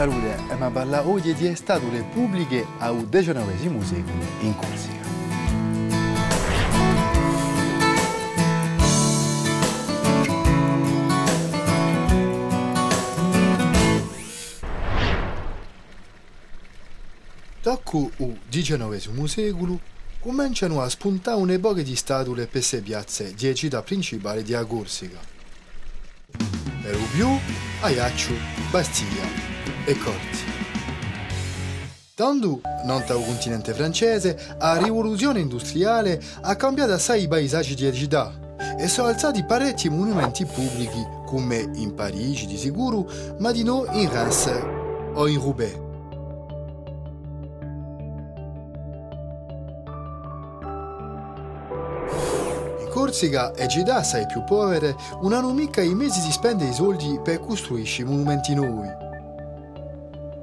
salute 0.00 0.34
ma 0.56 0.70
parla 0.70 1.06
oggi 1.06 1.34
di 1.34 1.54
statue 1.54 2.02
pubbliche 2.04 2.66
al 2.78 3.06
XIX 3.06 3.82
secolo 3.82 4.24
in 4.40 4.56
Corsica. 4.56 5.08
Tocco 17.60 18.10
il 18.16 18.38
XIX 18.48 19.24
secolo 19.24 19.78
cominciano 20.18 20.80
a 20.80 20.88
spuntare 20.88 21.38
un'epoca 21.38 21.82
di 21.82 21.94
statue 21.94 22.46
per 22.46 22.66
le 22.70 22.80
piazze 22.80 23.34
di 23.34 23.54
città 23.54 23.82
principali 23.82 24.42
di 24.42 24.56
Corsica. 24.66 25.18
Per 26.80 26.96
più, 27.12 27.28
Ajaccio, 27.82 28.32
Bastiglia 28.70 29.49
e 29.90 29.98
Corti. 29.98 30.38
Tanto, 32.14 32.60
non 32.84 33.02
il 33.06 33.24
continente 33.26 33.72
francese, 33.72 34.38
la 34.58 34.76
rivoluzione 34.76 35.40
industriale 35.40 36.22
ha 36.42 36.54
cambiato 36.54 36.92
assai 36.92 37.24
i 37.24 37.28
paesaggi 37.28 37.74
di 37.74 37.92
città 37.92 38.32
e 38.78 38.86
sono 38.86 39.08
alzati 39.08 39.42
parecchi 39.44 39.88
monumenti 39.88 40.44
pubblici, 40.44 41.04
come 41.26 41.68
in 41.74 41.94
Parigi 41.94 42.46
di 42.46 42.56
sicuro, 42.56 43.10
ma 43.38 43.50
di 43.50 43.64
no 43.64 43.84
in 43.90 44.08
Reims 44.08 44.50
o 45.14 45.26
in 45.26 45.40
Roubaix. 45.40 45.88
Corsica 52.90 53.54
e 53.54 53.66
città 53.66 53.96
assai 53.96 54.26
più 54.26 54.44
povere 54.44 54.94
non 55.22 55.32
hanno 55.32 55.52
mica 55.52 55.80
i 55.80 55.94
mezzi 55.94 56.20
di 56.20 56.30
spendere 56.30 56.70
i 56.70 56.74
soldi 56.74 57.18
per 57.22 57.40
costruire 57.40 58.04
monumenti 58.04 58.54
nuovi. 58.54 59.09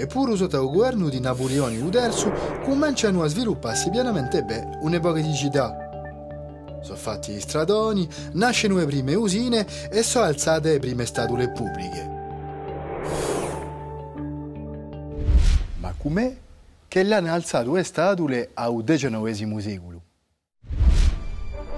Eppure 0.00 0.36
sotto 0.36 0.62
il 0.62 0.70
governo 0.70 1.08
di 1.08 1.18
Napoleone 1.18 1.80
Uderzo 1.80 2.32
cominciano 2.62 3.24
a 3.24 3.26
svilupparsi 3.26 3.90
pianamente 3.90 4.44
bene 4.44 4.78
un'epoca 4.82 5.20
di 5.20 5.34
città. 5.34 5.76
Sono 6.80 6.96
fatti 6.96 7.32
gli 7.32 7.40
stradoni, 7.40 8.08
nascono 8.34 8.76
le 8.76 8.86
prime 8.86 9.16
usine 9.16 9.66
e 9.90 10.04
sono 10.04 10.26
alzate 10.26 10.70
le 10.70 10.78
prime 10.78 11.04
statue 11.04 11.50
pubbliche. 11.50 12.10
Ma 15.80 15.92
com'è 15.98 16.36
che 16.86 17.02
l'hanno 17.02 17.32
alzato 17.32 17.74
le 17.74 17.82
statue 17.82 18.50
al 18.54 18.84
XIX 18.84 19.58
secolo? 19.58 20.02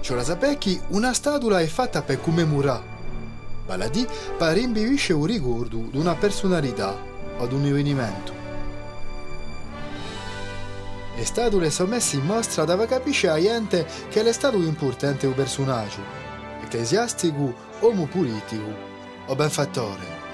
Cioè 0.00 0.24
sapecchi, 0.24 0.80
una 0.88 1.12
statua 1.12 1.60
è 1.60 1.66
fatta 1.66 2.00
per 2.00 2.22
commemorare, 2.22 2.82
dire 3.92 4.08
per 4.38 4.54
rimbivisce 4.54 5.12
un 5.12 5.26
ricordo 5.26 5.88
di 5.90 5.98
una 5.98 6.14
personalità 6.14 7.12
di 7.44 7.54
un 7.54 7.64
avvenimento. 7.66 8.32
Le 11.16 11.24
statue 11.24 11.70
sono 11.70 11.90
messe 11.90 12.16
in 12.16 12.24
mostra 12.24 12.64
dove 12.64 12.86
capisce 12.86 13.26
la 13.26 13.40
gente 13.40 13.86
che 14.10 14.22
è 14.22 14.32
stato 14.32 14.58
importante 14.58 15.26
un 15.26 15.34
personaggio, 15.34 16.00
ecclesiastico, 16.62 17.54
uomo 17.80 18.06
politico 18.06 18.70
o 19.26 19.34
benfattore. 19.34 20.24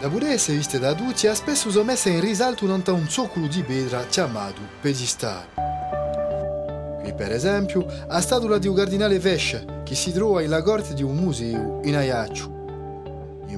La 0.00 0.10
purezza 0.10 0.52
viste 0.52 0.78
da 0.78 0.92
tutti 0.92 1.26
ha 1.26 1.34
spesso 1.34 1.70
sono 1.70 1.90
in 2.10 2.20
risalto 2.20 2.66
non 2.66 2.82
un 2.84 3.08
zoccolo 3.08 3.46
di 3.46 3.62
pietra 3.62 4.04
chiamato 4.04 4.60
pedestale. 4.82 5.48
Qui 7.00 7.14
per 7.14 7.32
esempio 7.32 7.86
la 8.06 8.20
statua 8.20 8.58
di 8.58 8.68
un 8.68 8.74
cardinale 8.74 9.18
Vesce 9.18 9.80
che 9.82 9.94
si 9.94 10.12
trova 10.12 10.40
nella 10.40 10.62
corte 10.62 10.92
di 10.92 11.02
un 11.02 11.16
museo 11.16 11.80
in 11.84 11.96
Ajaccio. 11.96 12.53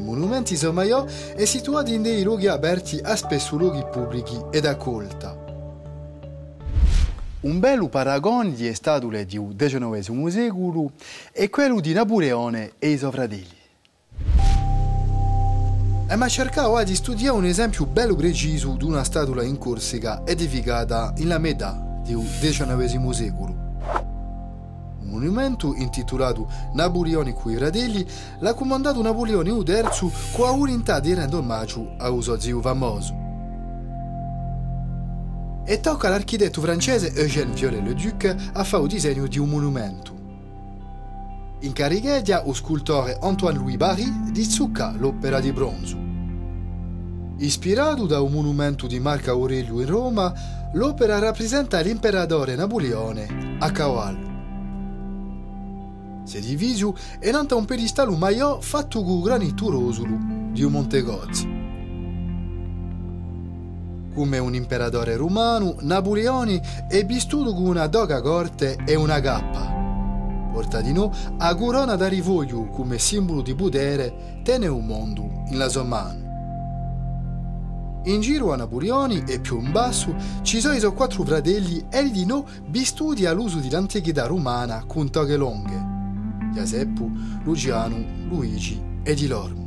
Monumenti 0.07 0.57
Somaiò 0.57 1.05
è 1.35 1.45
situato 1.45 1.91
in 1.91 2.01
dei 2.01 2.23
luoghi 2.23 2.47
aperti 2.47 3.01
a 3.03 3.17
spesso 3.17 3.57
luoghi 3.57 3.85
pubblici 3.91 4.41
ed 4.53 4.65
accolta. 4.65 5.37
Un 7.41 7.59
bello 7.59 7.89
paragone 7.89 8.55
di 8.55 8.73
statue 8.73 9.27
di 9.27 9.41
XIX 9.57 10.29
secolo 10.29 10.93
è 11.33 11.51
quello 11.51 11.81
di 11.81 11.93
Napoleone 11.93 12.75
e 12.79 12.91
i 12.91 12.99
suoi 12.99 13.11
fratelli. 13.11 13.57
E 16.09 16.15
ma 16.15 16.29
cercavo 16.29 16.81
di 16.85 16.95
studiare 16.95 17.37
un 17.37 17.45
esempio 17.45 17.85
bello 17.85 18.15
preciso 18.15 18.77
di 18.79 18.85
una 18.85 19.03
statua 19.03 19.43
in 19.43 19.59
Corsica 19.59 20.23
edificata 20.25 21.13
nella 21.17 21.39
metà 21.39 21.77
del 22.05 22.19
XIX 22.19 23.11
secolo. 23.11 23.66
Monumento 25.07 25.75
intitolato 25.75 26.49
Napoleone 26.73 27.33
coi 27.33 27.57
fratelli 27.57 28.07
l'ha 28.41 28.55
comandato 28.55 29.01
Napoleone 29.01 29.51
III 29.51 30.11
con 30.33 30.45
la 30.45 30.51
volontà 30.51 31.01
di 31.01 31.15
rendere 31.15 31.37
omaggio 31.37 31.95
a 31.99 32.09
suo 32.21 32.39
zio 32.39 32.61
famoso. 32.61 33.25
E 35.65 35.81
tocca 35.81 36.09
all'architetto 36.09 36.61
francese 36.61 37.13
Eugène 37.15 37.53
Viollet-le-Duc 37.53 38.37
a 38.53 38.65
fare 38.65 38.83
il 38.85 38.89
disegno 38.89 39.27
di 39.27 39.39
un 39.39 39.49
monumento. 39.49 40.15
In 41.61 41.73
carichedia 41.73 42.43
lo 42.45 42.53
scultore 42.53 43.17
Antoine-Louis 43.21 43.77
Barry 43.77 44.31
di 44.31 44.45
zucca 44.45 44.93
l'opera 44.97 45.41
di 45.41 45.53
bronzo. 45.53 45.97
Ispirato 47.39 48.07
da 48.07 48.21
un 48.21 48.33
monumento 48.33 48.87
di 48.87 49.01
Marco 49.01 49.31
Aurelio 49.31 49.81
in 49.81 49.87
Roma, 49.87 50.33
l'opera 50.73 51.19
rappresenta 51.19 51.81
l'imperatore 51.81 52.55
Napoleone 52.55 53.57
a 53.59 53.71
cavallo. 53.71 54.26
Si 56.37 56.43
è 56.43 56.45
diviso 56.45 56.95
e 57.19 57.31
nanta 57.31 57.55
un 57.55 57.65
pedestallo 57.65 58.15
maiò 58.15 58.61
fatto 58.61 59.03
con 59.03 59.23
granito 59.23 59.71
rosolo 59.71 60.19
di 60.53 60.63
un 60.63 60.73
Montegozzi. 60.73 61.49
Come 64.15 64.37
un 64.37 64.55
imperatore 64.55 65.17
romano, 65.17 65.77
Napoleone 65.81 66.89
è 66.91 67.07
vestito 67.07 67.55
con 67.55 67.65
una 67.65 67.87
doga 67.87 68.21
corte 68.21 68.77
e 68.85 68.95
una 68.97 69.19
cappa. 69.21 69.75
Porta 70.53 70.83
di 70.83 70.93
no 70.93 71.11
a 71.39 71.55
corona 71.55 71.97
da 71.97 72.07
rivoglio 72.07 72.67
come 72.67 72.99
simbolo 72.99 73.41
di 73.41 73.55
potere, 73.55 74.41
tiene 74.43 74.67
un 74.67 74.85
mondo 74.85 75.23
in 75.49 75.57
la 75.57 75.71
sua 75.71 75.85
mano. 75.85 76.25
In 78.05 78.21
giro 78.21 78.53
a 78.53 78.57
Napoleoni 78.57 79.25
e 79.27 79.41
più 79.41 79.59
in 79.59 79.73
basso 79.73 80.15
ci 80.43 80.61
sono 80.61 80.75
i 80.75 80.81
suoi 80.81 80.93
quattro 80.93 81.25
fratelli 81.25 81.87
e 81.89 82.11
di 82.11 82.27
no 82.27 82.47
vi 82.69 82.85
studia 82.85 83.33
l'uso 83.33 83.59
dell'antichità 83.59 84.27
romana 84.27 84.85
con 84.87 85.11
toghe 85.11 85.37
lunghe. 85.37 85.86
Giuseppe, 86.57 87.11
Luciano, 87.45 88.03
Luigi 88.29 88.83
e 89.03 89.15
di 89.15 89.27
Lormo. 89.27 89.65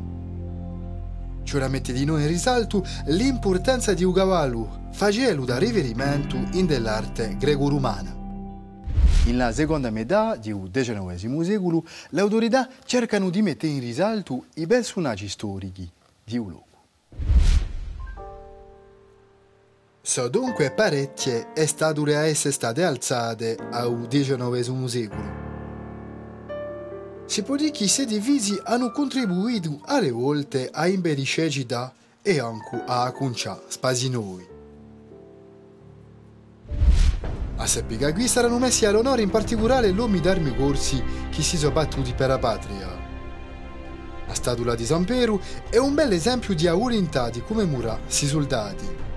Ciò 1.44 1.68
mette 1.68 1.94
di 1.94 2.06
noi 2.06 2.24
in 2.24 2.28
risalto 2.28 2.86
l'importanza 3.06 3.94
di 3.94 4.12
cavallo, 4.12 4.88
facendo 4.92 5.46
da 5.46 5.58
riferimento 5.58 6.36
in 6.54 6.66
dell'arte 6.66 7.38
greco-romana. 7.38 8.16
Nella 9.26 9.52
seconda 9.52 9.90
metà 9.92 10.36
del 10.36 10.70
XIX 10.72 11.42
secolo, 11.42 11.84
le 12.10 12.22
cercano 12.86 13.30
di 13.30 13.42
mettere 13.42 13.74
in 13.74 13.80
risalto 13.80 14.46
i 14.56 14.66
personaggi 14.66 15.28
storici 15.28 15.90
di 16.24 16.38
un 16.38 16.50
luogo. 16.50 16.68
So 20.02 20.28
dunque 20.28 20.72
parecchie 20.72 21.50
statue 21.68 22.16
a 22.16 22.26
essere 22.26 22.54
state 22.54 22.84
alzate 22.84 23.56
al 23.72 24.08
XIX 24.08 24.86
secolo. 24.86 25.39
Si 27.30 27.44
che 27.70 27.78
questi 27.78 28.08
divisi 28.08 28.60
hanno 28.64 28.90
contribuito 28.90 29.82
alle 29.86 30.10
volte 30.10 30.68
a 30.72 30.88
città 31.52 31.94
e 32.24 32.40
anche 32.40 32.84
a 32.88 33.04
acconciare 33.04 33.62
spazi 33.68 34.10
nuovi. 34.10 34.48
A 37.58 37.68
Seppica 37.68 38.12
qui 38.14 38.28
saranno 38.28 38.58
messi 38.58 38.88
all'onore 38.88 39.22
in 39.22 39.30
particolare 39.30 39.92
l'uomo 39.92 40.18
d'armi 40.18 40.56
corsi 40.56 41.04
che 41.30 41.44
si 41.44 41.56
sono 41.58 41.72
battuti 41.72 42.16
per 42.16 42.30
la 42.30 42.40
patria. 42.40 42.88
La 44.26 44.34
statua 44.34 44.74
di 44.74 44.86
San 44.88 45.06
Piero 45.06 45.40
è 45.70 45.78
un 45.78 45.94
bel 45.94 46.12
esempio 46.12 46.56
di 46.56 46.66
volontà 46.66 47.30
di 47.30 47.44
commemorare 47.44 48.02
i 48.08 48.26
soldati 48.26 49.08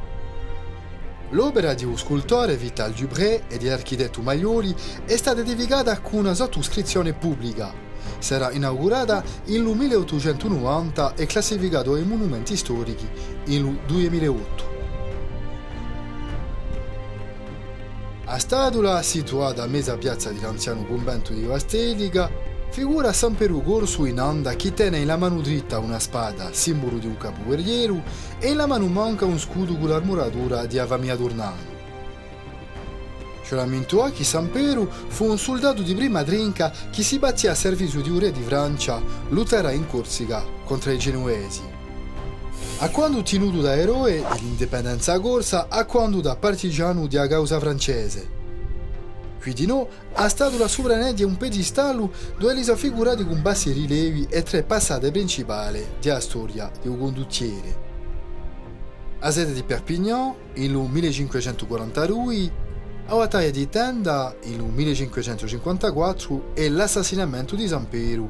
L'opera 1.32 1.72
di 1.72 1.86
un 1.86 1.96
scultore 1.96 2.56
Vital 2.56 2.92
Dubré 2.92 3.44
e 3.48 3.56
di 3.56 3.70
architetto 3.70 4.20
Maglioli 4.20 4.74
è 5.06 5.16
stata 5.16 5.40
dedicata 5.40 5.98
con 6.00 6.18
una 6.18 6.34
sottoscrizione 6.34 7.14
pubblica. 7.14 7.91
Sarà 8.18 8.50
inaugurata 8.52 9.22
nel 9.46 9.62
1890 9.62 11.14
e 11.14 11.26
classificato 11.26 11.94
ai 11.94 12.04
monumenti 12.04 12.56
storici 12.56 13.08
nel 13.46 13.78
2008. 13.86 14.70
La 18.24 18.38
statua, 18.38 19.02
situata 19.02 19.62
a 19.62 19.66
mezza 19.66 19.96
piazza 19.96 20.30
dell'anziano 20.30 20.86
convento 20.86 21.32
di 21.32 21.42
Vastelica, 21.42 22.30
Figura 22.70 23.12
San 23.12 23.34
Perù 23.34 23.62
corso 23.62 24.06
in 24.06 24.18
anda 24.18 24.56
che 24.56 24.72
tiene 24.72 24.96
in 24.96 25.06
la 25.06 25.18
mano 25.18 25.42
dritta 25.42 25.78
una 25.78 25.98
spada, 25.98 26.54
simbolo 26.54 26.96
di 26.96 27.06
un 27.06 27.18
capo 27.18 27.42
guerriero, 27.42 28.02
e 28.38 28.48
in 28.48 28.56
la 28.56 28.66
mano 28.66 28.86
manca 28.86 29.26
un 29.26 29.38
scudo 29.38 29.76
con 29.76 29.90
l'armuratura 29.90 30.64
di 30.64 30.78
Avamia 30.78 31.14
Turnano. 31.14 31.71
Giuramento 33.52 34.02
a 34.02 34.10
che 34.10 34.24
San 34.24 34.50
Perù 34.50 34.88
fu 34.88 35.26
un 35.26 35.36
soldato 35.36 35.82
di 35.82 35.94
prima 35.94 36.24
trinca 36.24 36.72
che 36.90 37.02
si 37.02 37.18
battì 37.18 37.48
a 37.48 37.54
servizio 37.54 38.00
di 38.00 38.08
un 38.08 38.18
re 38.18 38.32
di 38.32 38.40
Francia, 38.40 38.98
lotterà 39.28 39.72
in 39.72 39.86
Corsica 39.86 40.42
contro 40.64 40.90
i 40.90 40.96
genuesi. 40.96 41.60
A 42.78 42.88
quando 42.88 43.22
tenuto 43.22 43.60
da 43.60 43.76
eroe 43.76 44.24
dell'indipendenza 44.26 45.20
corsa, 45.20 45.66
a 45.68 45.84
quando 45.84 46.22
da 46.22 46.34
partigiano 46.34 47.06
della 47.06 47.26
causa 47.26 47.60
francese. 47.60 48.26
Quindi 49.38 49.66
no, 49.66 49.86
ha 50.14 50.28
stato 50.30 50.56
la 50.56 50.66
sovranità 50.66 51.12
di 51.12 51.22
un 51.22 51.36
pedestallo 51.36 52.10
dove 52.38 52.54
li 52.54 52.64
sono 52.64 52.78
figurati 52.78 53.26
con 53.26 53.42
bassi 53.42 53.70
rilevi 53.70 54.28
e 54.30 54.42
tre 54.44 54.62
passate 54.62 55.10
principali 55.10 55.84
della 56.00 56.20
storia 56.20 56.70
di 56.80 56.88
un 56.88 56.98
condottiere. 56.98 57.90
A 59.18 59.30
sede 59.30 59.52
di 59.52 59.62
Perpignan, 59.62 60.34
in 60.54 60.74
1542, 60.74 62.61
la 63.06 63.16
battaglia 63.16 63.50
di 63.50 63.68
Tenda, 63.68 64.34
in 64.44 64.60
1554, 64.60 66.54
e 66.54 66.68
l'assassinamento 66.68 67.56
di 67.56 67.68
San 67.68 67.88
Piero, 67.88 68.28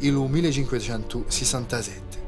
in 0.00 0.14
1567. 0.14 2.26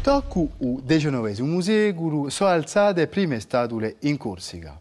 Tocco 0.00 0.50
il 0.58 0.82
XIX 0.86 1.58
secolo 1.58 2.30
sono 2.30 2.50
alzate 2.50 3.08
prime 3.08 3.40
statue 3.40 3.96
in 4.00 4.16
Corsica. 4.16 4.80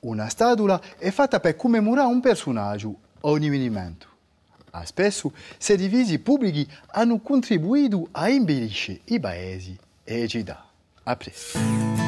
Una 0.00 0.28
statua 0.28 0.80
è 0.98 1.10
fatta 1.10 1.40
per 1.40 1.56
commemorare 1.56 2.08
un 2.08 2.20
personaggio 2.20 2.94
o 3.20 3.32
un 3.32 3.42
avvenimento. 3.42 4.06
Spesso, 4.84 5.32
se 5.58 5.76
divisi 5.76 6.18
pubblici 6.18 6.66
hanno 6.92 7.18
contribuito 7.18 8.08
a 8.12 8.28
imbellire 8.28 9.00
i 9.04 9.20
paesi 9.20 9.76
e 10.04 10.20
le 10.20 10.28
città. 10.28 10.66
A 11.04 11.16
presto. 11.16 12.01